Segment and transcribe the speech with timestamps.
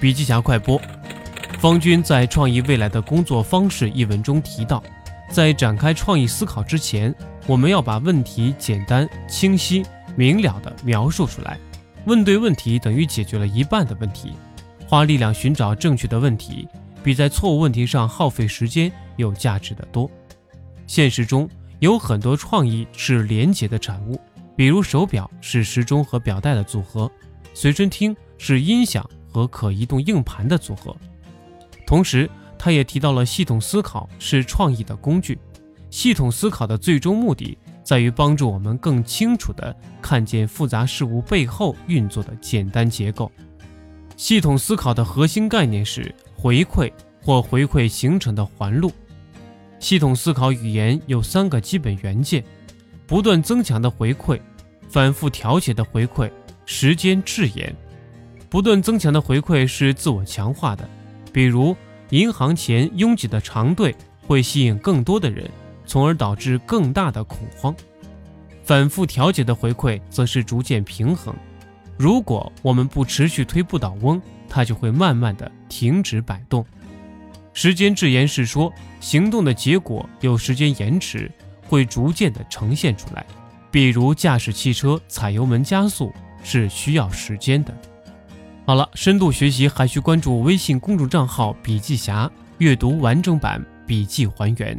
[0.00, 0.80] 笔记侠快播。
[1.58, 4.82] 方军在《创意未来的工作方式》一文中提到，
[5.30, 7.12] 在展开创意思考之前，
[7.46, 9.84] 我们要把问题简单、清晰、
[10.16, 11.58] 明了地描述出来。
[12.04, 14.32] 问对问题等于解决了一半的问题。
[14.86, 16.66] 花力量寻找正确的问题，
[17.02, 20.08] 比在错误问题上耗费时间有价值的多。
[20.86, 21.46] 现实中
[21.80, 24.18] 有很多创意是连结的产物，
[24.56, 27.10] 比如手表是时钟和表带的组合，
[27.52, 29.04] 随身听是音响
[29.38, 30.96] 和可移动硬盘的组合。
[31.86, 35.38] 同时，他也提到了系统思考是创意的工具。
[35.90, 43.30] 系统思考的最终目的在于帮助我们更清楚地看见复杂事物背后运作的简单结构。
[44.16, 46.92] 系统思考的核心概念是回馈
[47.22, 48.90] 或回馈形成的环路。
[49.78, 52.44] 系统思考语言有三个基本元件：
[53.06, 54.38] 不断增强的回馈、
[54.88, 56.28] 反复调节的回馈、
[56.66, 57.74] 时间滞延。
[58.50, 60.88] 不断增强的回馈是自我强化的，
[61.32, 61.76] 比如
[62.10, 63.94] 银行前拥挤的长队
[64.26, 65.50] 会吸引更多的人，
[65.84, 67.74] 从而导致更大的恐慌。
[68.64, 71.34] 反复调节的回馈则是逐渐平衡。
[71.96, 76.64] 如果我们不持续推不倒翁，它就会慢慢的停止摆动。
[77.52, 81.30] 时间滞延是说，行动的结果有时间延迟，
[81.66, 83.26] 会逐渐的呈现出来。
[83.70, 87.74] 比如驾驶汽车踩油门加速是需要时间的。
[88.68, 92.30] 好了，深度学习还需关注微信公众账号“笔记侠”，
[92.60, 94.78] 阅读完整版笔记还原。